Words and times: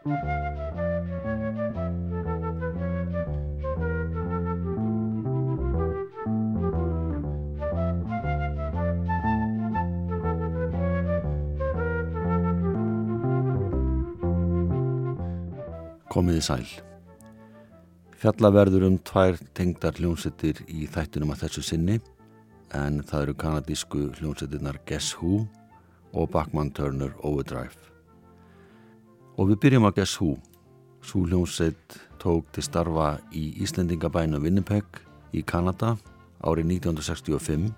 Komiði 0.00 0.12
sæl. 16.40 16.64
Fjallaverður 18.16 18.86
um 18.88 18.96
tvær 19.04 19.36
tengdar 19.52 20.00
hljómsettir 20.00 20.64
í 20.64 20.88
þættunum 20.88 21.36
að 21.36 21.44
þessu 21.44 21.66
sinni 21.68 22.00
en 22.72 23.04
það 23.04 23.26
eru 23.26 23.36
kanadísku 23.44 24.08
hljómsettirnar 24.16 24.80
Guess 24.88 25.12
Who 25.20 25.44
og 26.16 26.32
Bachman 26.32 26.72
Turner 26.72 27.12
Overdrive. 27.20 27.89
Og 29.40 29.48
við 29.48 29.56
byrjum 29.62 29.86
að 29.88 29.94
Guess 29.96 30.18
Who. 30.20 30.34
Sú 31.00 31.22
hljómsett 31.24 31.94
tók 32.20 32.50
til 32.52 32.60
starfa 32.66 33.14
í 33.32 33.46
Íslendingabæna 33.64 34.36
Winnipeg 34.36 34.84
í 35.32 35.40
Kanada 35.40 35.94
árið 36.44 36.74
1965 36.74 37.70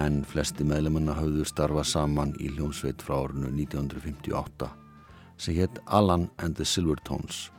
en 0.00 0.22
flesti 0.24 0.64
meðlemanna 0.64 1.18
hafðu 1.18 1.44
starfa 1.44 1.84
saman 1.84 2.32
í 2.40 2.48
hljómsveit 2.54 3.04
frá 3.04 3.18
árinu 3.26 3.50
1958 3.52 4.70
sem 5.36 5.58
hétt 5.58 5.82
Alan 5.84 6.30
and 6.38 6.56
the 6.56 6.64
Silvertones. 6.64 7.50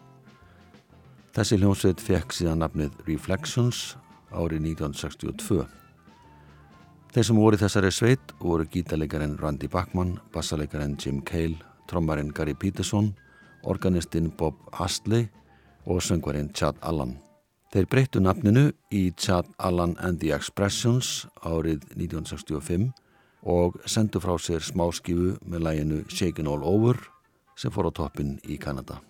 Þessi 1.38 1.62
hljómsveit 1.62 2.02
fekk 2.02 2.34
síðan 2.34 2.66
nafnið 2.66 2.98
Reflections 3.06 4.00
árið 4.34 4.66
1962. 4.72 5.62
Þeir 7.14 7.30
sem 7.30 7.38
voru 7.38 7.62
í 7.62 7.62
þessari 7.62 7.94
sveit 7.94 8.36
voru 8.42 8.66
gítalegarinn 8.66 9.38
Randy 9.38 9.70
Bachman, 9.70 10.18
bassalegarinn 10.34 10.98
Jim 10.98 11.22
Cale, 11.22 11.75
trommarinn 11.90 12.34
Gary 12.36 12.54
Peterson, 12.54 13.14
organistinn 13.64 14.32
Bob 14.38 14.58
Astley 14.72 15.28
og 15.86 16.02
söngvarinn 16.02 16.52
Chad 16.54 16.78
Allan. 16.82 17.18
Þeir 17.74 17.90
breyttu 17.92 18.22
nafninu 18.22 18.70
í 18.94 19.10
Chad 19.20 19.50
Allan 19.58 19.98
and 20.00 20.22
the 20.22 20.32
Expressions 20.36 21.26
árið 21.44 21.84
1965 21.98 22.92
og 23.46 23.76
sendu 23.86 24.22
frá 24.24 24.38
sér 24.42 24.64
smáskifu 24.64 25.36
með 25.46 25.68
læginu 25.68 26.00
Shakin' 26.10 26.50
All 26.50 26.64
Over 26.64 27.02
sem 27.56 27.72
fór 27.72 27.90
á 27.90 27.92
toppin 27.94 28.38
í 28.48 28.58
Kanada. 28.62 29.02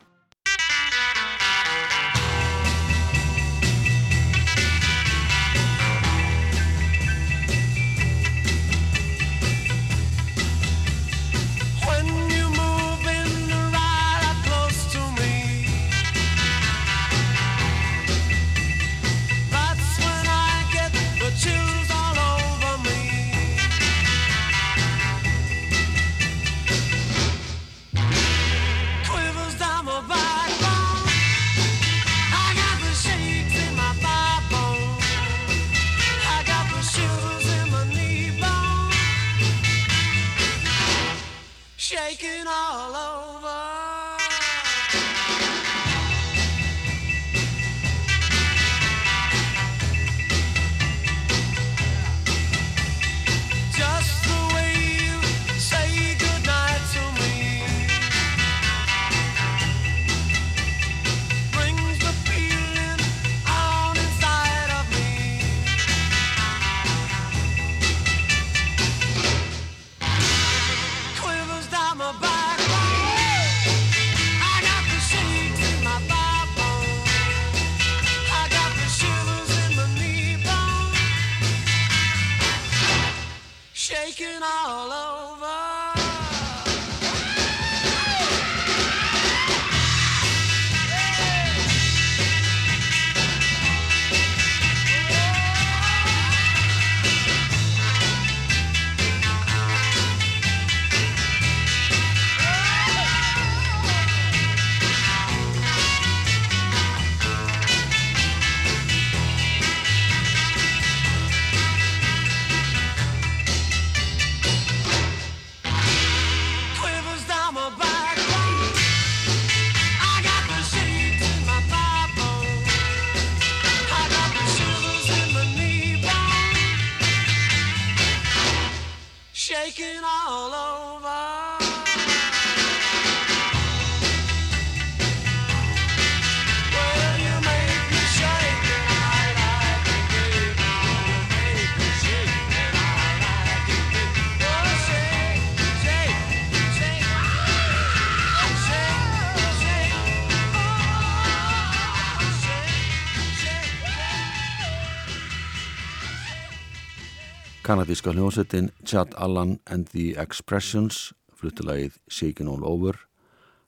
Kanadíska 157.75 158.11
hljómsveitin 158.11 158.69
Chad 158.85 159.13
Allan 159.17 159.59
and 159.67 159.87
the 159.91 160.15
Expressions 160.15 161.11
fluttilagið 161.35 161.97
Shakin' 162.07 162.47
All 162.47 162.63
Over 162.63 162.95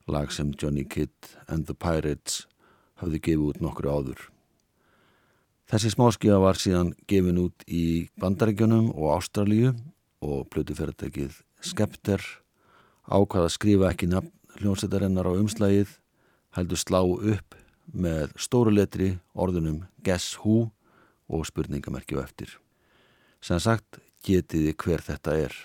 lag 0.07 0.31
sem 0.31 0.53
Johnny 0.56 0.85
Kidd 0.88 1.34
and 1.51 1.66
the 1.68 1.73
Pirates 1.75 2.45
hafði 3.01 3.19
gefið 3.25 3.41
út 3.50 3.57
nokkru 3.59 3.91
áður. 3.91 4.22
Þessi 5.68 5.91
smáskiða 5.91 6.38
var 6.40 6.56
síðan 6.56 6.94
gefin 7.12 7.41
út 7.41 7.66
í 7.68 8.07
Bandaríkjunum 8.16 8.94
og 8.94 9.18
Ástralíu 9.18 9.73
og 10.24 10.45
plötuferðartekið 10.56 11.41
Skepter 11.59 12.24
ákvaða 13.12 13.50
að 13.50 13.56
skrifa 13.57 13.89
ekki 13.89 14.07
nafn 14.13 14.31
hljómsveitarinnar 14.62 15.28
á 15.28 15.35
umslægið 15.35 15.91
heldur 16.56 16.80
slá 16.80 17.01
upp 17.03 17.60
með 17.92 18.31
stóru 18.39 18.71
letri 18.71 19.18
orðunum 19.36 19.83
Guess 20.00 20.39
Who 20.39 20.69
og 21.27 21.44
spurningamerkju 21.51 22.24
eftir 22.24 22.56
sem 23.42 23.60
sagt 23.60 24.00
getiði 24.25 24.75
hver 24.75 25.04
þetta 25.04 25.36
er. 25.48 25.56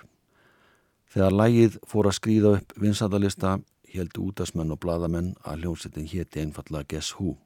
Þegar 1.12 1.36
lægið 1.36 1.78
fór 1.88 2.08
að 2.08 2.18
skrýða 2.18 2.54
upp 2.58 2.74
vinsandalista 2.80 3.58
heldu 3.92 4.28
útasmenn 4.30 4.72
og 4.72 4.80
bladamenn 4.80 5.34
að 5.44 5.64
hljómsettin 5.64 6.08
héti 6.08 6.40
einfalla 6.40 6.84
Guess 6.88 7.14
Who. 7.18 7.36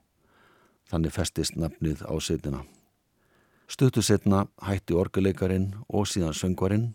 Þannig 0.86 1.16
festist 1.16 1.56
nafnið 1.58 2.04
á 2.06 2.14
setina. 2.22 2.62
Stöttu 3.66 4.02
setna 4.06 4.44
hætti 4.62 4.94
orguleikarin 4.94 5.72
og 5.88 6.06
síðan 6.06 6.36
söngvarinn 6.38 6.92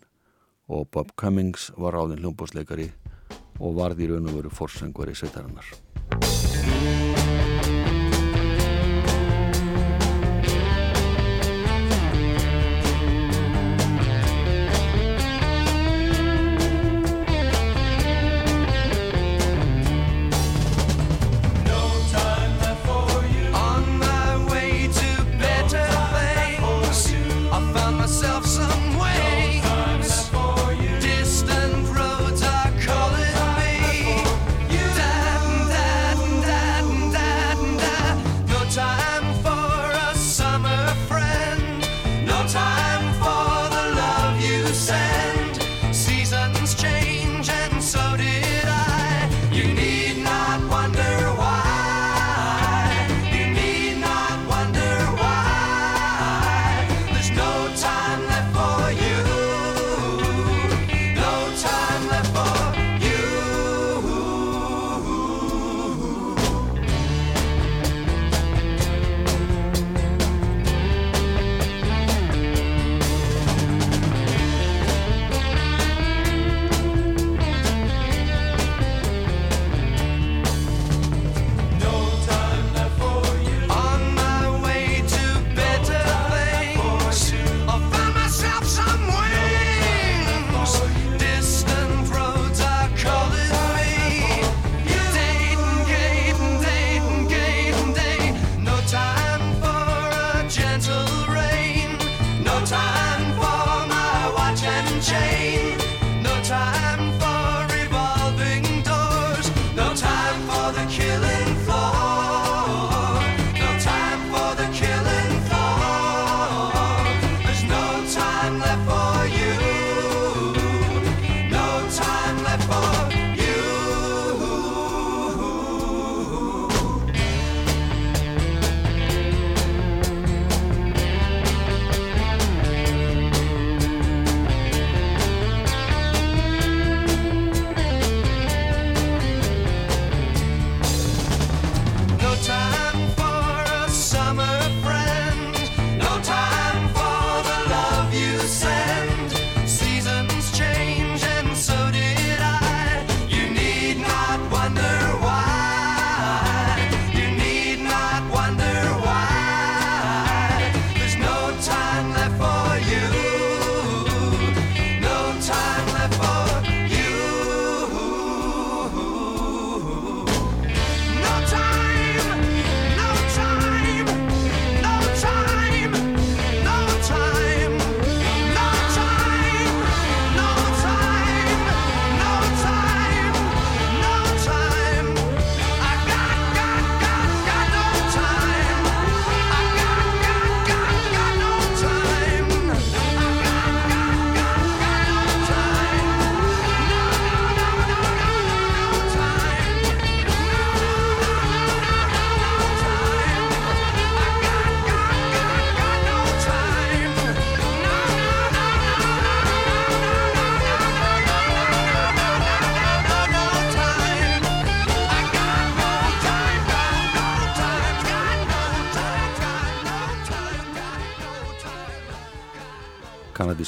og 0.71 0.87
Bob 0.87 1.11
Cummings 1.19 1.71
var 1.75 1.99
áðin 1.99 2.23
hljómbósleikari 2.23 2.87
og 3.59 3.75
varði 3.75 4.07
í 4.07 4.13
raun 4.13 4.31
og 4.31 4.39
veru 4.39 4.53
forsöngvari 4.55 5.17
sveitarinnar. 5.17 5.67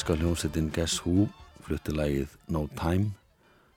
Kanadíska 0.03 0.25
hljómsettin 0.25 0.71
Guess 0.75 0.99
Who 1.05 1.29
flutti 1.63 1.93
lagið 1.95 2.33
No 2.51 2.65
Time 2.75 3.13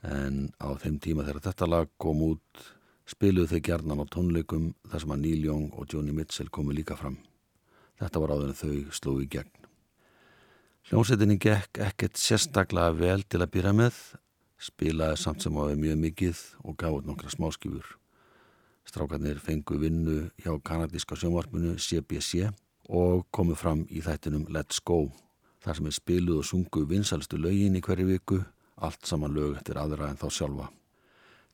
en 0.02 0.48
á 0.58 0.74
þeim 0.74 0.96
tíma 0.98 1.22
þegar 1.22 1.44
þetta 1.44 1.66
lag 1.70 1.90
kom 2.02 2.22
út 2.26 2.62
spiluðu 3.06 3.52
þau 3.52 3.60
gerðnan 3.68 4.00
á 4.02 4.06
tónleikum 4.10 4.64
þar 4.90 5.04
sem 5.04 5.12
að 5.14 5.20
Neil 5.22 5.44
Young 5.44 5.76
og 5.78 5.86
Joni 5.86 6.10
Mitchell 6.10 6.50
komu 6.50 6.74
líka 6.74 6.96
fram. 6.98 7.14
Þetta 8.02 8.18
var 8.18 8.32
áður 8.34 8.50
en 8.50 8.58
þau 8.58 8.96
slói 8.98 9.20
í 9.22 9.28
gegn. 9.36 9.68
Hljómsettinni 10.90 11.36
gekk 11.44 11.78
ekkert 11.86 12.18
sérstaklega 12.18 12.96
vel 12.98 13.22
til 13.22 13.44
að 13.44 13.52
byrja 13.54 13.74
með, 13.78 14.00
spilaði 14.58 15.20
samt 15.22 15.46
sem 15.46 15.54
áður 15.54 15.78
mjög 15.84 16.00
mikið 16.08 16.40
og 16.64 16.78
gáði 16.80 17.04
nokkra 17.06 17.30
smáskjúfur. 17.36 17.92
Strákarnir 18.82 19.38
fengu 19.38 19.78
vinnu 19.78 20.24
hjá 20.42 20.50
kanadíska 20.58 21.14
sjónvarpinu 21.14 21.76
CBC 21.78 22.50
og 22.90 23.28
komu 23.30 23.54
fram 23.54 23.86
í 23.86 24.02
þættinum 24.02 24.50
Let's 24.50 24.82
Go 24.82 25.04
þar 25.66 25.80
sem 25.80 25.88
er 25.90 25.96
spiluð 25.96 26.42
og 26.42 26.46
sungu 26.46 26.84
vinsalstu 26.86 27.40
lögin 27.42 27.74
í 27.74 27.82
hverju 27.82 28.06
viku, 28.06 28.38
allt 28.76 29.08
saman 29.08 29.34
lög 29.34 29.56
eftir 29.58 29.80
aðra 29.80 30.12
en 30.12 30.20
þá 30.20 30.28
sjálfa. 30.30 30.68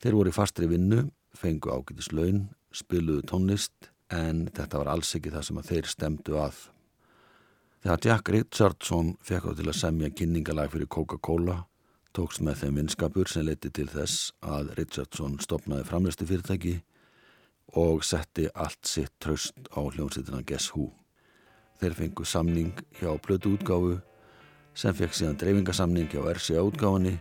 Þeir 0.03 0.19
voru 0.19 0.33
í 0.33 0.37
fastri 0.37 0.69
vinnu, 0.69 1.07
fengu 1.33 1.73
ágætis 1.73 2.11
laun, 2.13 2.45
spiluðu 2.77 3.25
tónlist, 3.31 3.89
en 4.13 4.45
þetta 4.53 4.83
var 4.83 4.93
alls 4.93 5.15
ekki 5.17 5.33
það 5.33 5.49
sem 5.49 5.63
þeir 5.71 5.89
stemdu 5.89 6.39
að. 6.43 6.61
Þegar 7.83 8.05
Jack 8.07 8.33
Richardson 8.37 9.15
fekk 9.25 9.49
á 9.49 9.53
til 9.57 9.69
að 9.71 9.79
semja 9.81 10.13
kynningalag 10.13 10.75
fyrir 10.75 10.91
Coca-Cola, 10.93 11.63
tókst 12.13 12.45
með 12.45 12.61
þeim 12.63 12.83
vinskapur 12.83 13.31
sem 13.33 13.47
leti 13.49 13.73
til 13.73 13.89
þess 13.89 14.35
að 14.45 14.75
Richardson 14.77 15.39
stopnaði 15.41 15.89
framlestu 15.89 16.29
fyrirtæki 16.29 16.83
og 17.81 18.05
setti 18.05 18.51
allt 18.53 18.85
sitt 18.85 19.17
tröst 19.23 19.73
á 19.73 19.81
hljómsýtina 19.81 20.45
Guess 20.45 20.75
Who. 20.77 20.91
Þeir 21.83 21.95
fengu 21.99 22.23
samning 22.23 22.77
hjá 23.01 23.09
Plötu 23.19 23.57
útgáfu 23.57 23.97
sem 24.79 24.95
fekk 24.95 25.17
síðan 25.19 25.41
dreifingasamning 25.41 26.07
hjá 26.13 26.21
RCA 26.31 26.63
útgáfunni 26.63 27.17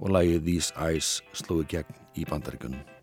og 0.00 0.16
lægið 0.16 0.40
These 0.48 0.72
Eyes 0.80 1.10
slói 1.36 1.68
gegn 1.68 2.00
í 2.16 2.24
bandaríkunum. 2.24 2.93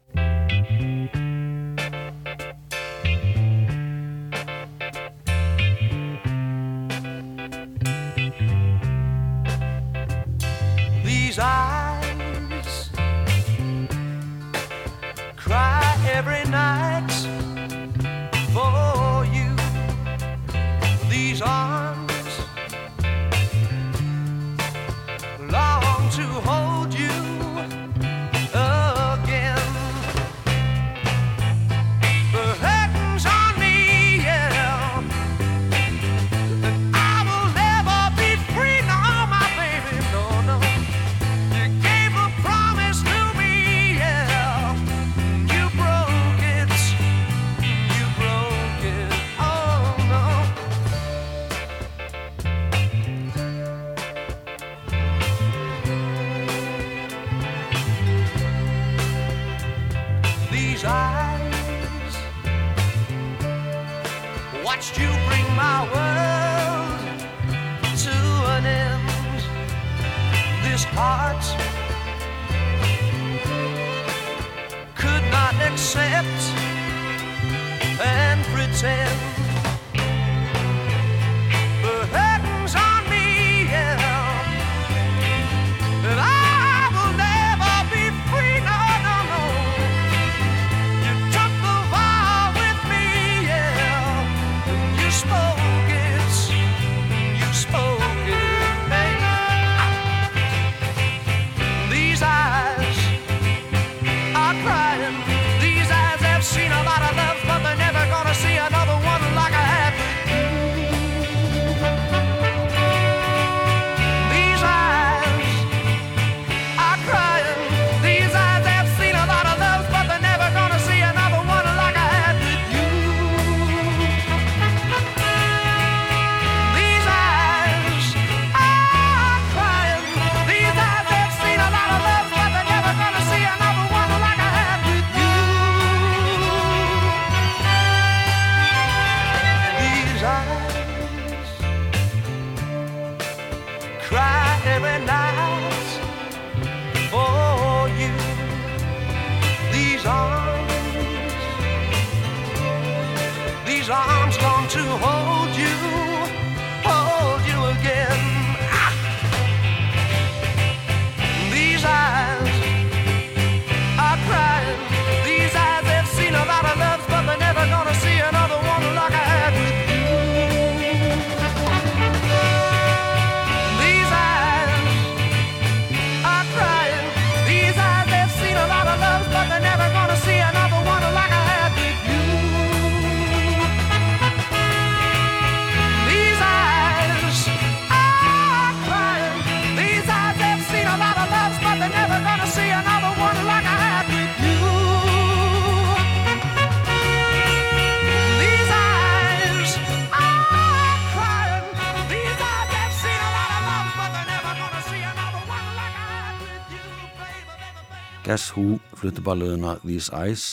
Guess 208.32 208.54
Who 208.56 208.78
flutti 208.96 209.20
balluðuna 209.20 209.74
These 209.84 210.14
Eyes, 210.16 210.44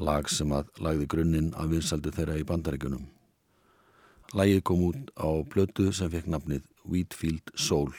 lag 0.00 0.24
sem 0.32 0.48
að 0.56 0.70
lagði 0.80 1.08
grunninn 1.12 1.50
af 1.52 1.66
vinsaldi 1.68 2.08
þeirra 2.16 2.38
í 2.40 2.46
bandaríkunum. 2.48 3.02
Lægið 4.32 4.62
kom 4.64 4.84
út 4.86 5.10
á 5.20 5.28
blötu 5.44 5.90
sem 5.92 6.08
fekk 6.08 6.30
nafnið 6.32 6.62
Wheatfield 6.88 7.52
Soul 7.60 7.92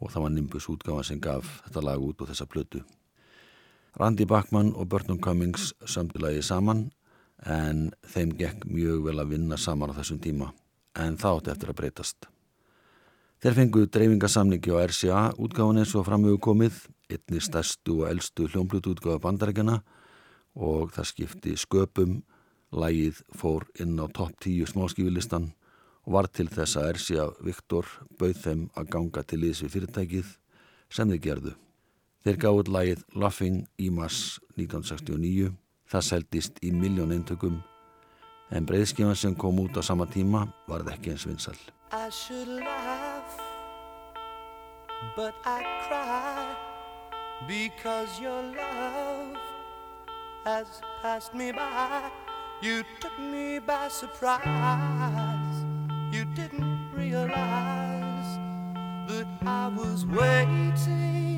og 0.00 0.08
það 0.08 0.24
var 0.24 0.32
Nimbus 0.38 0.70
útgáfa 0.72 1.04
sem 1.10 1.20
gaf 1.20 1.52
þetta 1.66 1.84
lag 1.84 2.06
út 2.08 2.24
á 2.24 2.28
þessa 2.32 2.48
blötu. 2.48 2.80
Randy 4.00 4.24
Bachman 4.24 4.72
og 4.72 4.88
Burton 4.88 5.20
Cummings 5.20 5.74
sömdi 5.84 6.24
lagið 6.24 6.48
saman 6.48 6.86
en 7.44 7.90
þeim 8.08 8.38
gekk 8.40 8.64
mjög 8.72 9.04
vel 9.10 9.20
að 9.20 9.36
vinna 9.36 9.60
saman 9.60 9.92
á 9.92 9.98
þessum 10.00 10.24
tíma 10.24 10.54
en 10.96 11.20
það 11.20 11.42
átti 11.42 11.56
eftir 11.58 11.76
að 11.76 11.80
breytast. 11.82 12.32
Þeir 13.44 13.60
fenguðu 13.60 13.92
dreifingasamningi 13.92 14.72
á 14.72 14.80
RCA 14.80 15.22
útgáfan 15.36 15.84
eins 15.84 15.92
og 15.92 16.08
framöfu 16.08 16.40
komið, 16.40 16.86
einni 17.10 17.40
stærstu 17.40 18.00
og 18.02 18.10
eldstu 18.10 18.46
hljómblut 18.50 18.88
útgáfa 18.90 19.22
bandarækjana 19.22 19.76
og 20.56 20.90
það 20.94 21.10
skipti 21.10 21.52
sköpum, 21.60 22.22
lægið 22.72 23.20
fór 23.36 23.66
inn 23.80 24.00
á 24.02 24.06
topp 24.08 24.40
10 24.40 24.72
smáskífilistan 24.72 25.52
og 26.06 26.12
var 26.16 26.26
til 26.26 26.48
þess 26.50 26.78
að 26.80 26.90
RCA 26.96 27.28
Viktor 27.44 27.86
bauð 28.18 28.42
þeim 28.42 28.66
að 28.74 28.90
ganga 28.94 29.22
til 29.22 29.40
liðs 29.44 29.62
við 29.62 29.76
fyrirtækið 29.76 30.34
sem 30.90 31.10
þeir 31.12 31.22
gerðu. 31.28 31.54
Þeir 32.26 32.40
gáði 32.42 32.74
lægið 32.74 33.06
Laughing 33.14 33.64
í 33.78 33.90
mars 33.90 34.40
1969, 34.56 35.52
það 35.86 36.06
seldist 36.10 36.58
í 36.62 36.72
miljón 36.74 37.14
eintökum 37.14 37.62
en 38.50 38.66
breyðskifan 38.66 39.18
sem 39.18 39.34
kom 39.34 39.58
út 39.62 39.78
á 39.78 39.82
sama 39.82 40.06
tíma 40.06 40.46
varð 40.70 40.92
ekki 40.94 41.14
eins 41.14 41.26
vinsall. 41.26 41.58
I 41.92 42.10
should 42.10 42.48
laugh 42.48 43.42
But 45.14 45.34
I 45.44 45.62
cry 45.86 46.65
Because 47.46 48.18
your 48.18 48.42
love 48.42 49.36
Has 50.44 50.80
passed 51.02 51.34
me 51.34 51.52
by. 51.52 52.10
You 52.62 52.82
took 53.00 53.18
me 53.18 53.58
by 53.58 53.88
surprise. 53.88 55.64
You 56.12 56.24
didn't 56.34 56.90
realize 56.94 58.38
That 59.08 59.26
I 59.44 59.68
was 59.68 60.06
waiting. 60.06 61.30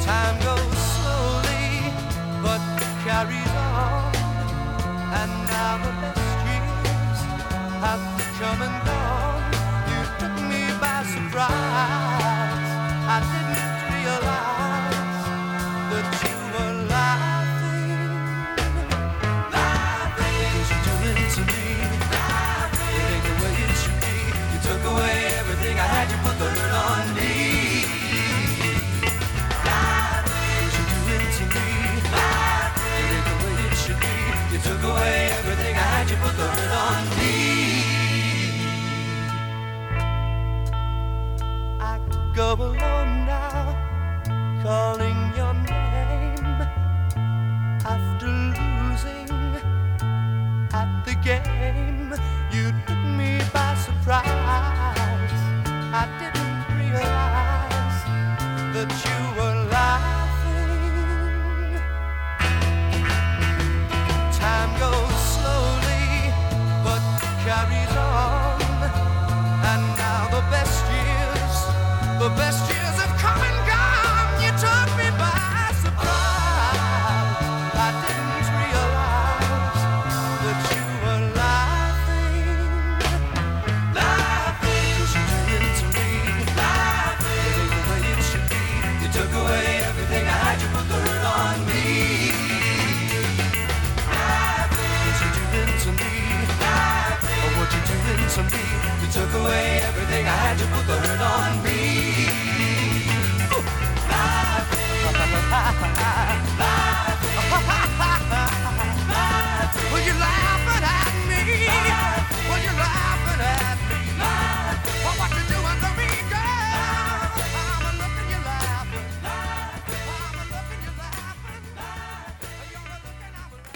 Time 0.00 0.36
goes 0.42 0.78
slowly 0.96 1.92
But 2.42 2.62
carries 3.04 3.52
on. 3.52 4.16
And 5.20 5.32
now 5.46 5.76
the 5.84 5.92
best 6.00 6.20
years 6.48 7.20
have 7.82 8.02
come 8.40 8.62
and 8.62 8.86
gone. 8.86 8.97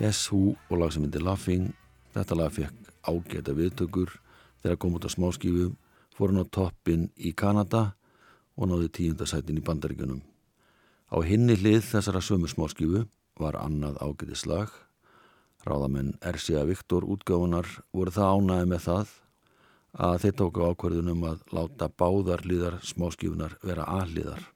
Guess 0.03 0.33
Who 0.33 0.57
og 0.67 0.81
lag 0.81 0.91
sem 0.91 1.05
heitir 1.07 1.23
Laughing. 1.23 1.69
Þetta 2.11 2.35
lag 2.35 2.51
fekk 2.51 2.89
ágæta 3.07 3.53
viðtökur 3.55 4.11
þegar 4.65 4.79
kom 4.83 4.97
út 4.99 5.07
á 5.07 5.11
smáskífu, 5.15 5.69
fór 6.11 6.33
hann 6.33 6.43
á 6.43 6.47
toppin 6.51 7.05
í 7.15 7.31
Kanada 7.39 7.93
og 8.59 8.67
náði 8.67 8.89
tíundasætin 8.99 9.61
í 9.61 9.63
bandaríkunum. 9.63 10.19
Á 11.07 11.17
hinni 11.23 11.55
hlið 11.55 11.87
þessara 11.93 12.19
sömu 12.19 12.51
smáskífu 12.51 13.05
var 13.39 13.61
annað 13.63 14.03
ágætislag. 14.03 14.75
Ráðamenn 15.63 16.17
Ersia 16.19 16.67
Viktor 16.67 17.07
útgáfunar 17.07 17.71
voru 17.95 18.11
það 18.11 18.35
ánæði 18.35 18.71
með 18.75 18.85
það 18.89 19.17
að 20.03 20.21
þeir 20.25 20.39
tóku 20.43 20.67
ákverðunum 20.67 21.27
að 21.31 21.49
láta 21.55 21.93
báðar 21.95 22.43
liðar 22.43 22.81
smáskífunar 22.83 23.55
vera 23.63 23.87
aðliðar. 24.03 24.51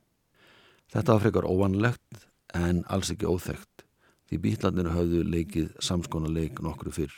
Þetta 0.91 1.13
var 1.13 1.23
frekar 1.29 1.47
óvanlegt 1.47 2.25
en 2.51 2.83
alls 2.91 3.15
ekki 3.15 3.31
óþægt 3.31 3.86
því 4.31 4.43
bítlarnir 4.43 4.91
höfðu 4.95 5.23
leikið 5.27 5.73
samskona 5.83 6.31
leik 6.33 6.61
nokkru 6.65 6.93
fyrr. 6.95 7.15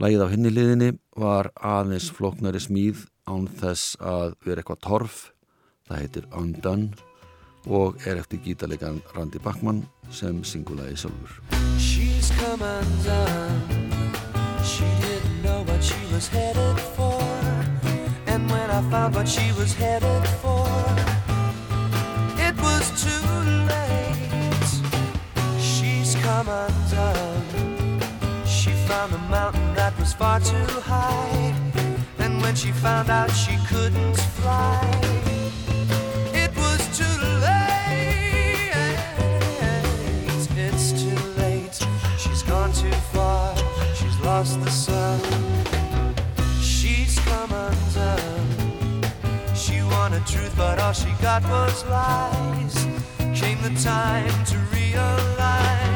Lægið 0.00 0.24
á 0.24 0.32
hinni 0.32 0.50
liðinni 0.50 0.90
var 1.20 1.50
aðeins 1.60 2.08
floknari 2.16 2.60
smíð 2.62 3.04
án 3.28 3.44
þess 3.60 3.96
að 4.00 4.34
vera 4.46 4.62
eitthvað 4.62 4.84
torf. 4.86 5.18
Það 5.86 6.00
heitir 6.00 6.28
Undone 6.32 6.90
og 7.68 8.00
er 8.08 8.18
eftir 8.22 8.40
gítarleikan 8.42 9.02
Randy 9.14 9.38
Bachman 9.42 9.84
sem 10.10 10.40
singulaði 10.44 10.96
sjálfur. 10.96 11.36
She's 11.78 12.32
come 12.40 12.64
undone. 12.64 13.82
She 14.64 14.88
didn't 15.04 15.42
know 15.42 15.62
what 15.68 15.82
she 15.84 16.00
was 16.14 16.28
headed 16.28 16.80
for. 16.96 17.20
And 18.26 18.50
when 18.50 18.70
I 18.70 18.80
found 18.90 19.14
what 19.14 19.28
she 19.28 19.52
was 19.58 19.74
headed 19.74 20.26
for, 20.40 21.11
She 28.46 28.70
found 28.88 29.12
a 29.12 29.18
mountain 29.28 29.74
that 29.74 29.92
was 29.98 30.14
far 30.14 30.40
too 30.40 30.80
high. 30.80 31.54
And 32.18 32.40
when 32.40 32.54
she 32.54 32.72
found 32.72 33.10
out 33.10 33.30
she 33.30 33.58
couldn't 33.68 34.16
fly, 34.40 34.80
it 36.32 36.50
was 36.56 36.80
too 36.96 37.16
late. 37.46 38.72
It's 40.56 40.92
too 41.02 41.20
late. 41.36 41.78
She's 42.16 42.42
gone 42.42 42.72
too 42.72 42.96
far. 43.12 43.54
She's 43.94 44.18
lost 44.20 44.58
the 44.64 44.70
sun. 44.70 45.20
She's 46.62 47.18
come 47.26 47.52
undone. 47.52 49.02
She 49.54 49.82
wanted 49.82 50.26
truth, 50.26 50.54
but 50.56 50.78
all 50.80 50.94
she 50.94 51.12
got 51.20 51.42
was 51.44 51.84
lies. 51.84 52.86
Came 53.38 53.60
the 53.60 53.74
time 53.82 54.44
to 54.46 54.56
realize. 54.74 55.91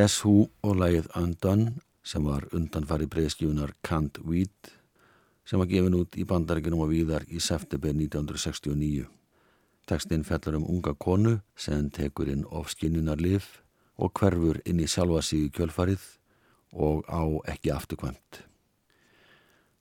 Guess 0.00 0.22
Who 0.24 0.46
og 0.64 0.78
lægið 0.80 1.10
Undone 1.18 1.74
sem 2.08 2.24
var 2.24 2.46
undanfari 2.56 3.04
breyðskjöfunar 3.12 3.74
Can't 3.84 4.16
Weed 4.24 4.70
sem 5.44 5.60
var 5.60 5.68
gefin 5.68 5.98
út 5.98 6.16
í 6.16 6.24
bandarikinum 6.24 6.86
og 6.86 6.88
víðar 6.94 7.26
í 7.28 7.36
september 7.36 7.92
1969. 7.92 9.04
Tekstinn 9.84 10.24
fellar 10.24 10.56
um 10.56 10.64
unga 10.72 10.94
konu 10.96 11.34
sem 11.52 11.90
tekur 11.92 12.32
inn 12.32 12.48
ofskinnunar 12.48 13.20
lif 13.20 13.60
og 14.00 14.16
hverfur 14.16 14.62
inn 14.64 14.80
í 14.80 14.88
sjálfa 14.88 15.20
sig 15.20 15.50
í 15.50 15.54
kjölfarið 15.58 16.06
og 16.72 17.04
á 17.04 17.20
ekki 17.52 17.76
afturkvæmt. 17.76 18.46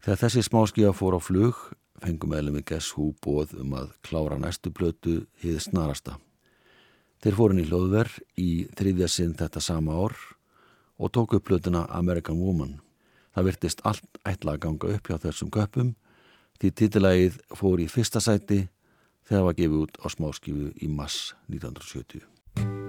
Þegar 0.03 0.23
þessi 0.25 0.49
smáskíða 0.49 0.97
fór 0.99 1.15
á 1.15 1.19
flug 1.23 1.69
fengum 2.03 2.35
meðlemi 2.35 2.67
Guess 2.67 2.91
Who 2.97 3.13
bóð 3.23 3.55
um 3.55 3.71
að 3.85 3.95
klára 4.03 4.35
næstu 4.35 4.67
blötu 4.67 5.21
hið 5.39 5.63
snarasta. 5.69 6.19
Þeir 7.19 7.35
fórin 7.35 7.59
í 7.59 7.65
hljóðverð 7.67 8.19
í 8.39 8.49
þriðja 8.79 9.09
sinn 9.11 9.33
þetta 9.39 9.63
sama 9.63 9.97
ár 9.99 10.15
og 10.99 11.11
tók 11.15 11.35
upp 11.35 11.47
plötuna 11.49 11.85
American 11.91 12.39
Woman. 12.39 12.77
Það 13.35 13.49
virtist 13.49 13.83
allt 13.87 14.21
ætla 14.27 14.55
að 14.55 14.63
ganga 14.65 14.93
upp 14.95 15.11
hjá 15.11 15.19
þessum 15.27 15.51
köpum 15.51 15.93
því 16.59 16.73
títilægið 16.81 17.39
fór 17.55 17.83
í 17.83 17.87
fyrsta 17.91 18.23
sæti 18.23 18.65
þegar 19.27 19.39
það 19.39 19.47
var 19.49 19.59
gefið 19.59 19.81
út 19.83 19.99
á 19.99 20.07
smáskifu 20.15 20.69
í 20.79 20.91
mass 20.91 21.33
1970. 21.51 22.88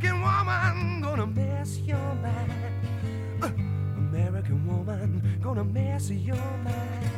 American 0.00 0.22
woman, 0.22 1.00
gonna 1.02 1.26
mess 1.26 1.78
your 1.80 2.14
mind. 2.22 3.42
Uh, 3.42 3.48
American 3.98 4.66
woman, 4.66 5.38
gonna 5.42 5.62
mess 5.64 6.10
your 6.10 6.36
mind. 6.64 7.09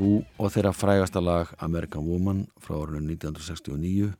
Who 0.00 0.22
og 0.40 0.48
þeirra 0.54 0.72
frægasta 0.72 1.20
lag 1.20 1.50
American 1.60 2.06
Woman 2.08 2.46
frá 2.56 2.78
árunum 2.78 3.10
1969 3.10 4.14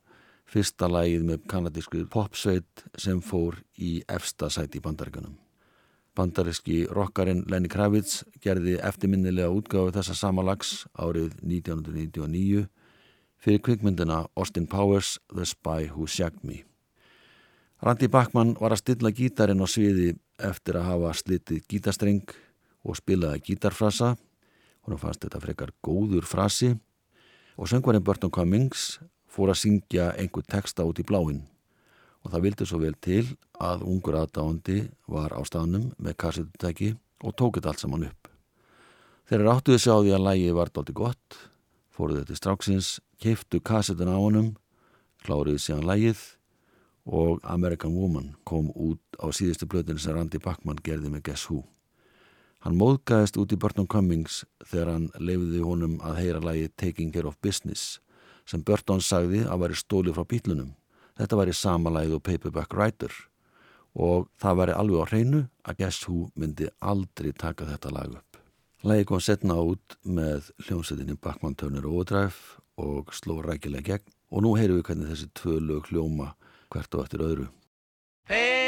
fyrsta 0.51 0.89
lagið 0.91 1.23
með 1.25 1.47
kanadísku 1.49 2.03
popsveit 2.13 2.83
sem 3.01 3.23
fór 3.25 3.57
í 3.81 4.03
efsta 4.05 4.51
sæti 4.53 4.77
í 4.77 4.85
bandaríkanum. 4.85 5.39
Bandaríski 6.17 6.83
rockarinn 6.91 7.47
Lenny 7.49 7.71
Kravitz 7.73 8.25
gerði 8.45 8.77
eftirminnilega 8.77 9.49
útgáfi 9.55 9.95
þessa 9.97 10.19
sama 10.19 10.45
lags 10.45 10.85
árið 10.93 11.39
1999 11.41 12.67
fyrir 13.41 13.65
kvikmyndina 13.65 14.27
Austin 14.37 14.69
Powers 14.69 15.17
The 15.33 15.49
Spy 15.49 15.89
Who 15.95 16.05
Shagged 16.05 16.45
Me. 16.45 16.65
Randi 17.81 18.11
Bachmann 18.13 18.59
var 18.61 18.75
að 18.75 18.83
stilla 18.83 19.17
gítarinn 19.17 19.65
á 19.65 19.69
sviði 19.71 20.13
eftir 20.37 20.77
að 20.77 20.91
hafa 20.93 21.15
slitið 21.17 21.65
gítastreng 21.71 22.35
og 22.85 22.99
spilaði 23.01 23.47
gítarfrasa. 23.47 24.19
Hún 24.91 24.99
fannst 24.99 25.23
þetta 25.23 25.39
frekar 25.39 25.71
góður 25.87 26.25
frasi 26.27 26.73
og 27.55 27.69
söngvarinn 27.71 28.03
Burton 28.03 28.33
Cummings 28.35 28.99
fór 29.31 29.53
að 29.53 29.61
syngja 29.61 30.09
einhver 30.19 30.43
texta 30.51 30.83
út 30.83 30.99
í 30.99 31.07
bláinn 31.07 31.45
og 32.25 32.33
það 32.33 32.43
vildi 32.49 32.67
svo 32.67 32.81
vel 32.83 32.97
til 32.99 33.23
að 33.63 33.85
ungur 33.87 34.19
aðdáandi 34.19 34.81
var 35.07 35.31
á 35.31 35.41
staðnum 35.47 35.93
með 35.95 36.19
kassetutæki 36.25 36.91
og 37.23 37.37
tók 37.39 37.61
þetta 37.61 37.71
allt 37.71 37.85
saman 37.85 38.09
upp. 38.09 38.29
Þeir 39.31 39.47
ráttuði 39.47 39.79
sig 39.79 39.95
á 39.95 39.99
því 40.03 40.15
að 40.17 40.27
lægi 40.27 40.53
var 40.59 40.75
dátti 40.75 40.97
gott, 40.99 41.39
fóruð 41.95 42.25
þetta 42.25 42.41
stráksins, 42.41 42.93
keiftu 43.23 43.63
kassetun 43.63 44.11
á 44.11 44.19
honum, 44.19 44.55
kláriði 45.23 45.63
síðan 45.63 45.87
lægið 45.87 46.25
og 47.07 47.39
American 47.47 47.95
Woman 47.95 48.35
kom 48.43 48.73
út 48.75 49.23
á 49.23 49.31
síðustu 49.31 49.71
blöðinu 49.71 50.03
sem 50.03 50.19
Randy 50.19 50.43
Bachman 50.43 50.83
gerði 50.83 51.15
með 51.15 51.31
Guess 51.31 51.47
Who. 51.47 51.63
Hann 52.61 52.77
móðgæðist 52.77 53.39
út 53.41 53.55
í 53.55 53.57
Burton 53.57 53.89
Cummings 53.89 54.43
þegar 54.69 54.93
hann 54.93 55.07
leifiði 55.17 55.63
honum 55.65 55.97
að 56.05 56.19
heyra 56.21 56.43
lægið 56.45 56.75
Taking 56.77 57.15
Care 57.15 57.31
of 57.31 57.39
Business 57.41 58.01
sem 58.49 58.61
Burton 58.67 59.01
sagði 59.01 59.47
að 59.49 59.63
væri 59.63 59.79
stólið 59.81 60.19
frá 60.19 60.27
bílunum. 60.29 60.75
Þetta 61.17 61.39
væri 61.41 61.55
samalæð 61.57 62.19
og 62.19 62.23
Paperback 62.29 62.77
Writer 62.77 63.15
og 63.97 64.29
það 64.41 64.61
væri 64.61 64.77
alveg 64.77 65.01
á 65.01 65.07
hreinu 65.09 65.43
að 65.65 65.81
Guess 65.81 66.05
Who 66.05 66.29
myndi 66.37 66.69
aldrei 66.81 67.33
taka 67.33 67.69
þetta 67.71 67.95
lag 67.97 68.21
upp. 68.21 68.41
Lægi 68.85 69.09
kom 69.09 69.25
setna 69.25 69.57
út 69.61 69.97
með 70.05 70.53
hljómsettinni 70.67 71.17
Bachmann 71.17 71.57
Turner 71.57 71.89
Overdrive 71.89 72.61
og 72.81 73.13
sló 73.17 73.41
rækilega 73.45 73.97
gegn 73.97 74.17
og 74.31 74.45
nú 74.45 74.55
heyru 74.61 74.79
við 74.79 74.89
hvernig 74.91 75.15
þessi 75.15 75.33
tvö 75.37 75.59
lög 75.65 75.89
hljóma 75.89 76.35
hvert 76.69 76.95
og 76.95 77.09
eftir 77.09 77.25
öðru. 77.25 77.53
Paperback 78.29 78.60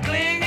and 0.00 0.02
his 0.02 0.43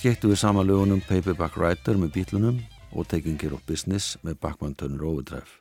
Skektu 0.00 0.30
við 0.30 0.38
sama 0.40 0.62
lögunum 0.64 1.02
Paperback 1.04 1.58
Writer 1.60 1.98
með 2.00 2.14
bílunum 2.14 2.62
og 2.96 3.04
Taking 3.10 3.34
Care 3.36 3.52
of 3.52 3.66
Business 3.68 4.14
með 4.24 4.38
Bachman 4.40 4.72
Turner 4.72 5.02
Overdrive 5.04 5.58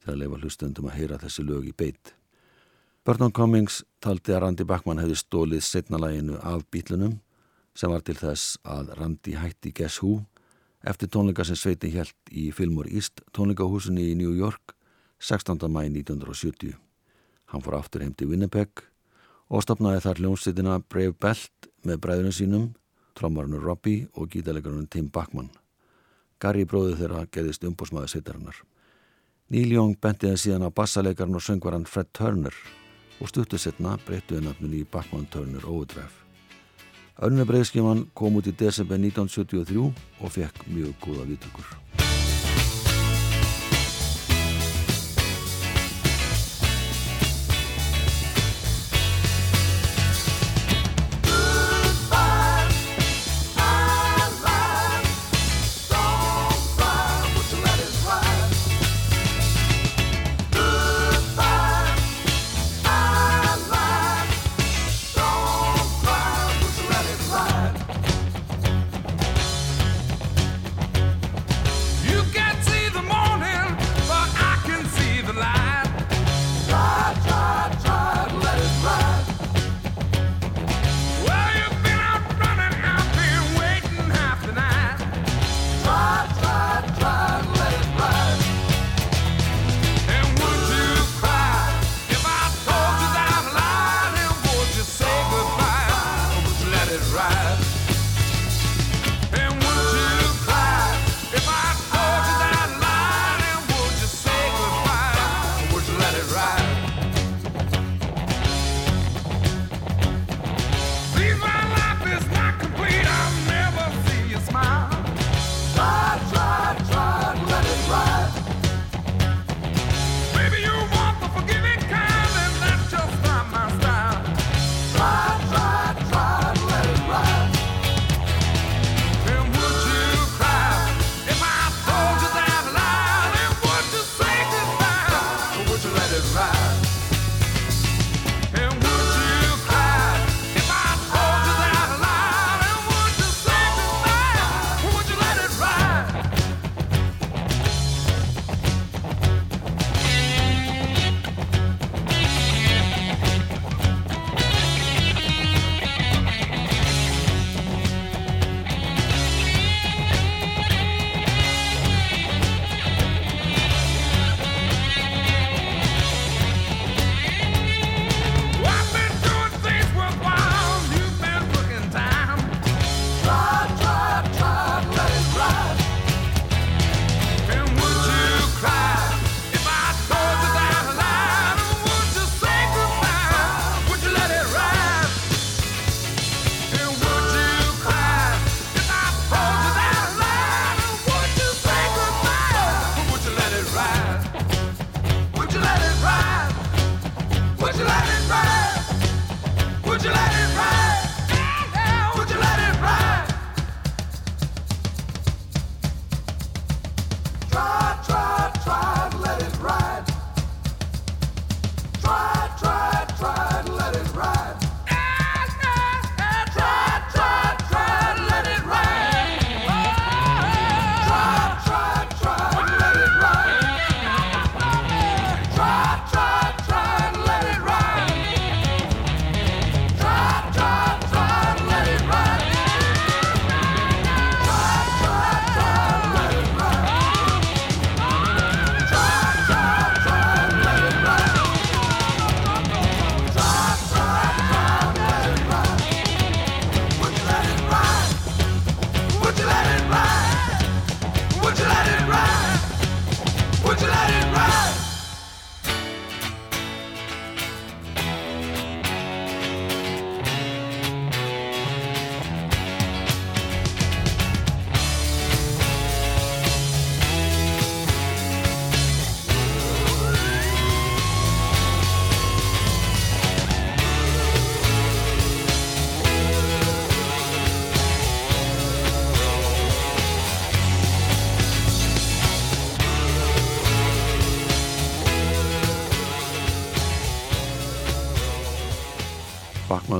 þegar 0.00 0.14
leifa 0.22 0.38
hlustundum 0.38 0.86
að 0.88 0.94
heyra 0.96 1.18
þessi 1.20 1.42
lög 1.44 1.66
í 1.68 1.72
beitt. 1.76 2.14
Burton 3.04 3.34
Cummings 3.36 3.82
taldi 4.00 4.32
að 4.32 4.38
Randy 4.46 4.64
Bachman 4.64 5.02
hefði 5.02 5.18
stólið 5.20 5.60
setnalæginu 5.66 6.38
af 6.40 6.64
bílunum 6.72 7.18
sem 7.76 7.92
var 7.92 8.00
til 8.06 8.16
þess 8.16 8.54
að 8.64 8.94
Randy 8.96 9.34
hætti 9.36 9.74
Guess 9.76 10.00
Who 10.00 10.14
eftir 10.80 11.10
tónleika 11.12 11.44
sem 11.44 11.58
sveiti 11.60 11.90
helt 11.92 12.32
í 12.32 12.46
Fillmore 12.56 12.88
East 12.88 13.20
tónleikahúsinni 13.36 14.06
í 14.14 14.14
New 14.16 14.32
York 14.32 14.72
16. 15.20 15.60
mæ 15.68 15.82
1970. 15.90 16.72
Hann 17.52 17.66
fór 17.68 17.76
aftur 17.82 18.00
heim 18.00 18.16
til 18.16 18.30
Winnipeg 18.32 18.86
og 19.52 19.66
stopnaði 19.68 20.00
þar 20.06 20.24
hljómsveitina 20.24 20.78
Brave 20.88 21.12
Belt 21.20 21.68
með 21.84 22.00
bræðunum 22.00 22.32
sínum, 22.32 22.66
trommarinu 23.14 23.60
Robbie 23.62 24.08
og 24.14 24.30
gítalegarinu 24.32 24.86
Tim 24.90 25.08
Bachman. 25.08 25.50
Gary 26.40 26.64
bróði 26.68 26.98
þeirra 26.98 27.26
gerðist 27.32 27.64
umbúsmaði 27.64 28.10
seitarinnar. 28.14 28.56
Neil 29.52 29.72
Young 29.72 29.96
bentiði 30.00 30.40
síðan 30.40 30.66
á 30.66 30.70
bassalegarinn 30.74 31.38
og 31.38 31.44
söngvaran 31.44 31.86
Fred 31.88 32.10
Turner 32.16 32.54
og 33.20 33.30
stuttu 33.30 33.60
setna 33.60 33.96
breyttuði 34.06 34.44
nafninu 34.46 34.82
í 34.82 34.88
Bachman 34.90 35.28
Turner 35.30 35.66
Overdrive. 35.68 36.24
Önnu 37.22 37.46
breyðskiman 37.46 38.08
kom 38.18 38.40
út 38.40 38.50
í 38.50 38.56
desember 38.58 38.98
1973 38.98 39.84
og 40.20 40.34
fekk 40.34 40.66
mjög 40.66 40.98
góða 41.04 41.28
viðtökur. 41.30 42.13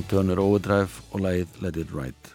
Turner 0.08 0.38
Overdrive 0.38 1.00
og 1.12 1.22
lægið 1.24 1.60
Let 1.64 1.76
It 1.80 1.92
Ride. 1.94 2.32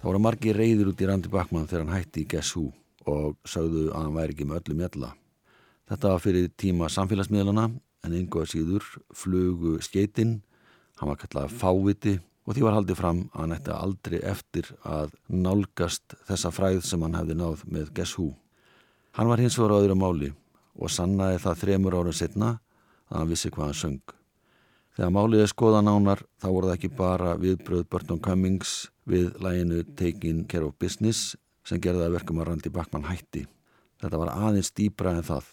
Það 0.00 0.06
voru 0.08 0.20
margi 0.24 0.52
reyður 0.56 0.90
út 0.92 1.02
í 1.04 1.08
Randi 1.08 1.30
Bakman 1.32 1.66
þegar 1.68 1.82
hann 1.84 1.96
hætti 1.98 2.22
í 2.22 2.28
Guess 2.32 2.54
Who 2.56 2.70
og 3.10 3.36
sagðu 3.48 3.90
að 3.90 4.06
hann 4.06 4.16
væri 4.16 4.34
ekki 4.34 4.46
með 4.48 4.60
öllu 4.62 4.76
mjalla. 4.78 5.10
Þetta 5.90 6.12
var 6.14 6.22
fyrir 6.24 6.48
tíma 6.60 6.88
samfélagsmiðlana 6.92 7.66
en 8.04 8.16
einhverja 8.16 8.54
síður 8.54 8.88
flugu 9.16 9.76
skeitinn, 9.84 10.38
hann 10.96 11.12
var 11.12 11.20
kallað 11.20 11.52
fáviti 11.60 12.16
og 12.44 12.56
því 12.56 12.66
var 12.66 12.78
haldið 12.78 13.00
fram 13.00 13.22
að 13.32 13.38
hann 13.42 13.56
ætti 13.58 13.76
aldrei 13.76 14.18
eftir 14.32 14.72
að 14.84 15.14
nálgast 15.28 16.16
þessa 16.28 16.52
fræð 16.56 16.82
sem 16.88 17.04
hann 17.04 17.20
hefði 17.20 17.38
náð 17.40 17.68
með 17.68 17.94
Guess 18.00 18.16
Who. 18.16 18.32
Hann 19.16 19.28
var 19.28 19.44
hins 19.44 19.60
vegar 19.60 19.76
á 19.76 19.80
öðru 19.82 20.00
máli 20.00 20.34
og 20.74 20.92
sannaði 20.92 21.40
það 21.44 21.64
þremur 21.66 22.00
árum 22.00 22.16
setna 22.16 22.54
að 23.12 23.18
hann 23.20 23.34
vissi 23.36 23.52
hvað 23.52 23.68
hann 23.68 23.82
söng. 23.84 24.04
Þegar 24.94 25.10
máliði 25.10 25.46
skoða 25.50 25.80
nánar 25.82 26.20
þá 26.38 26.46
voru 26.54 26.68
það 26.68 26.76
ekki 26.76 26.90
bara 26.94 27.32
viðbröð 27.42 27.88
Burton 27.90 28.20
Cummings 28.22 28.74
við 29.10 29.32
læginu 29.42 29.82
Taking 29.98 30.44
Care 30.46 30.68
of 30.68 30.76
Business 30.78 31.34
sem 31.66 31.80
gerði 31.82 32.04
að 32.06 32.14
verkum 32.20 32.38
að 32.38 32.52
Randi 32.52 32.70
Bakman 32.70 33.08
hætti. 33.08 33.42
Þetta 33.98 34.20
var 34.20 34.30
aðeins 34.36 34.70
dýbra 34.70 35.16
en 35.18 35.26
það. 35.26 35.48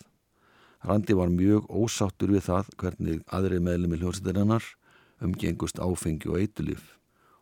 Randi 0.86 1.18
var 1.18 1.34
mjög 1.34 1.66
ósáttur 1.74 2.36
við 2.36 2.46
það 2.52 2.70
hvernig 2.84 3.26
aðri 3.34 3.60
meðlum 3.66 3.98
í 3.98 4.02
hljómsættirinnar 4.04 4.70
umgengust 5.26 5.82
áfengi 5.82 6.30
og 6.30 6.38
eitulif 6.42 6.96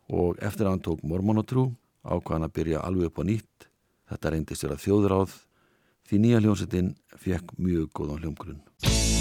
og 0.08 0.40
eftir 0.40 0.66
að 0.66 0.74
hann 0.74 0.84
tók 0.88 1.04
mormonotrú 1.04 1.68
ákvaðan 2.00 2.48
að 2.48 2.56
byrja 2.56 2.84
alveg 2.84 3.12
upp 3.12 3.20
á 3.20 3.24
nýtt. 3.28 3.68
Þetta 4.08 4.32
reyndist 4.32 4.64
vera 4.64 4.80
þjóðráð 4.80 5.36
því 6.08 6.24
nýja 6.24 6.40
hljómsættin 6.40 6.94
fekk 7.20 7.58
mjög 7.60 7.92
góðan 7.92 8.24
hljómgrunn. 8.24 9.19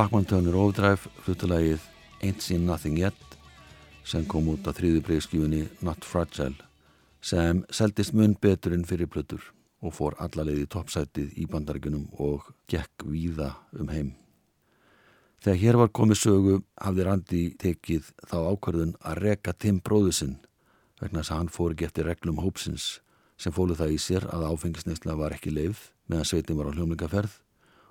Bachmann 0.00 0.24
Turner 0.24 0.54
Overdrive 0.56 1.10
hlutulægið 1.26 1.82
Ain't 2.24 2.40
Seen 2.40 2.62
Nothing 2.64 2.96
Yet 2.96 3.34
sem 4.08 4.22
kom 4.24 4.46
út 4.48 4.64
á 4.64 4.72
þrýðu 4.72 5.02
bregskjúinni 5.04 5.66
Not 5.84 6.06
Fragile 6.08 6.56
sem 7.20 7.60
seldist 7.68 8.14
mun 8.16 8.32
betur 8.40 8.72
en 8.72 8.86
fyrir 8.88 9.10
plötur 9.12 9.42
og 9.84 9.92
fór 9.92 10.16
allalegið 10.24 10.70
toppsætið 10.72 11.34
í 11.36 11.44
bandaríkunum 11.52 12.06
og 12.16 12.48
gekk 12.72 13.04
víða 13.12 13.50
um 13.76 13.92
heim. 13.92 14.14
Þegar 15.44 15.60
hér 15.66 15.80
var 15.82 15.92
komið 16.00 16.20
sögu 16.22 16.56
hafði 16.80 17.06
Randi 17.10 17.42
tekið 17.60 18.08
þá 18.24 18.38
ákvarðun 18.54 18.96
að 19.04 19.22
reka 19.26 19.52
Tim 19.52 19.84
bróðusinn 19.84 20.38
vegna 21.02 21.20
þess 21.20 21.34
að 21.34 21.42
hann 21.42 21.54
fór 21.58 21.76
eftir 21.76 22.08
reglum 22.08 22.40
hópsins 22.40 22.88
sem 23.36 23.52
fólu 23.52 23.76
það 23.76 23.98
í 23.98 24.00
sér 24.00 24.30
að 24.32 24.48
áfengisneisla 24.48 25.20
var 25.20 25.36
ekki 25.36 25.52
leið 25.52 25.90
meðan 26.08 26.32
sveitin 26.32 26.56
var 26.56 26.72
á 26.72 26.76
hljómlingaferð 26.78 27.36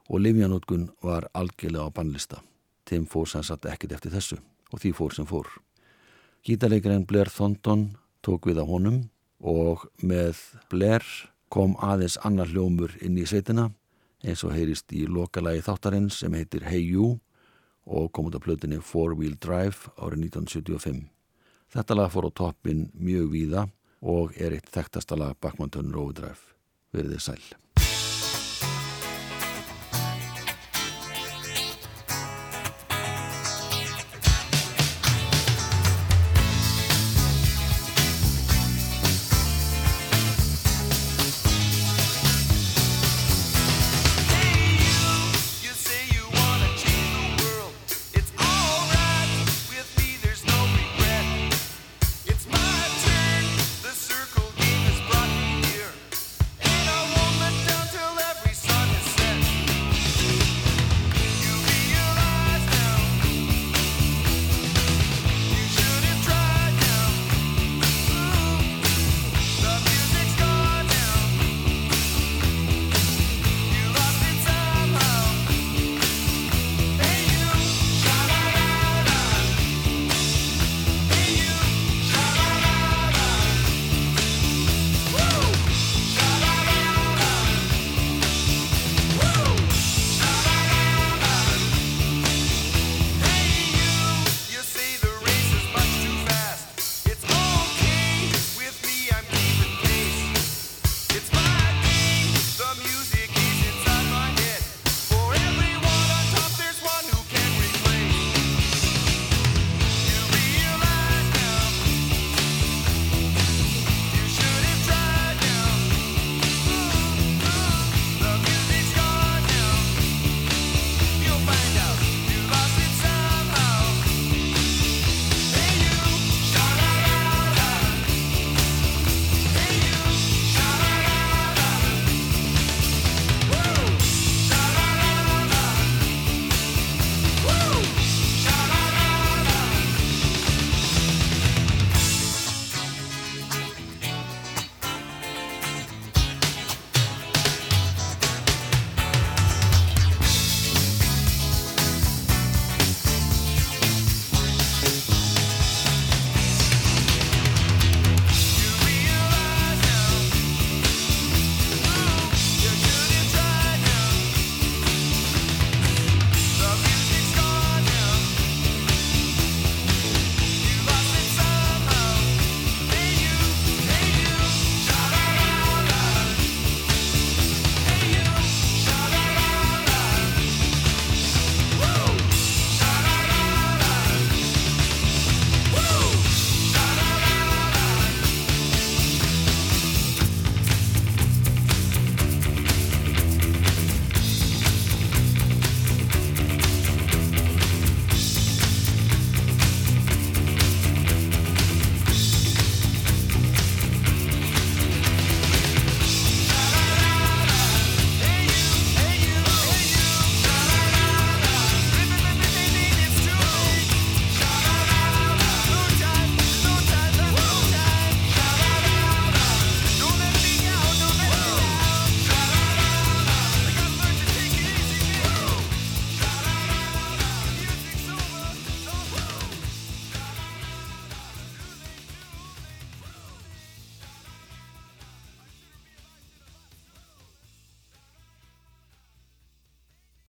og 0.10 0.24
livjanótkun 0.24 0.90
var 1.06 1.30
algjörlega 1.34 1.86
á 1.86 1.94
bannlista. 1.94 2.42
Tim 2.86 3.06
fór 3.06 3.30
sannsagt 3.30 3.68
ekkit 3.70 3.94
eftir 3.94 4.14
þessu 4.14 4.40
og 4.74 4.82
því 4.82 4.94
fór 4.98 5.16
sem 5.16 5.28
fór. 5.30 5.48
Gítarleikarinn 6.46 7.06
Blair 7.06 7.30
Thornton 7.30 7.92
tók 8.26 8.50
við 8.50 8.62
á 8.62 8.66
honum 8.66 9.04
og 9.40 9.86
með 10.02 10.40
Blair 10.72 11.06
kom 11.50 11.76
aðeins 11.78 12.18
annar 12.26 12.50
hljómur 12.50 12.96
inn 13.02 13.18
í 13.18 13.28
sveitina 13.30 13.70
eins 14.26 14.44
og 14.44 14.54
heyrist 14.56 14.92
í 14.92 15.06
lokalagi 15.08 15.64
þáttarinn 15.64 16.10
sem 16.12 16.34
heitir 16.36 16.66
Hey 16.68 16.84
You 16.84 17.20
og 17.90 18.12
kom 18.14 18.30
út 18.30 18.38
af 18.38 18.44
plötinni 18.46 18.82
Four 18.82 19.16
Wheel 19.18 19.38
Drive 19.40 19.90
árið 19.98 20.30
1975. 20.30 21.08
Þetta 21.70 21.98
lag 21.98 22.12
fór 22.14 22.30
á 22.30 22.32
toppin 22.34 22.90
mjög 22.94 23.32
víða 23.34 23.66
og 24.02 24.36
er 24.38 24.56
eitt 24.58 24.70
þekktasta 24.74 25.18
lag 25.20 25.38
Backman 25.42 25.72
Turner 25.74 26.02
Overdrive. 26.02 26.56
Verðið 26.94 27.26
sæl. 27.26 27.42